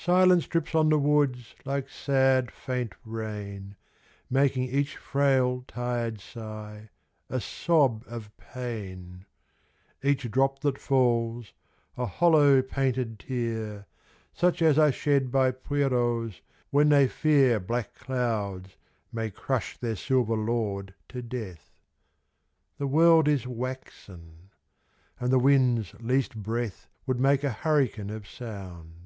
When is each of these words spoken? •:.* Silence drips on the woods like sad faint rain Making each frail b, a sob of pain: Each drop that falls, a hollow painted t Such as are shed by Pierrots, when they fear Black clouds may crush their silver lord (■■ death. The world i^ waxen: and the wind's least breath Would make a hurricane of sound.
•:.* 0.02 0.02
Silence 0.02 0.46
drips 0.46 0.74
on 0.74 0.88
the 0.88 0.98
woods 0.98 1.54
like 1.66 1.90
sad 1.90 2.50
faint 2.50 2.94
rain 3.04 3.76
Making 4.30 4.62
each 4.62 4.96
frail 4.96 5.58
b, 5.58 5.74
a 5.76 6.94
sob 7.40 8.04
of 8.06 8.34
pain: 8.38 9.26
Each 10.02 10.30
drop 10.30 10.60
that 10.60 10.78
falls, 10.78 11.52
a 11.98 12.06
hollow 12.06 12.62
painted 12.62 13.18
t 13.18 13.78
Such 14.32 14.62
as 14.62 14.78
are 14.78 14.90
shed 14.90 15.30
by 15.30 15.50
Pierrots, 15.50 16.40
when 16.70 16.88
they 16.88 17.06
fear 17.06 17.60
Black 17.60 17.94
clouds 17.94 18.78
may 19.12 19.30
crush 19.30 19.76
their 19.76 19.96
silver 19.96 20.34
lord 20.34 20.94
(■■ 21.10 21.28
death. 21.28 21.74
The 22.78 22.86
world 22.86 23.26
i^ 23.26 23.46
waxen: 23.46 24.48
and 25.18 25.30
the 25.30 25.38
wind's 25.38 25.92
least 26.00 26.42
breath 26.42 26.88
Would 27.04 27.20
make 27.20 27.44
a 27.44 27.50
hurricane 27.50 28.08
of 28.08 28.26
sound. 28.26 28.96